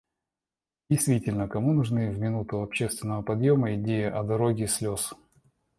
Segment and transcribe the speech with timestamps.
[0.89, 5.13] Действительно, кому нужны в минуту общественного подъёма идеи о «дороге слез».